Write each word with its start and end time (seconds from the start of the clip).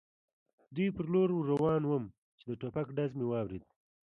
دوی 0.75 0.87
پر 0.95 1.05
لور 1.13 1.29
ور 1.33 1.45
روان 1.51 1.81
ووم، 1.85 2.05
چې 2.39 2.43
د 2.49 2.51
ټوپک 2.61 2.87
ډز 2.97 3.11
مې 3.17 3.25
واورېد. 3.27 3.63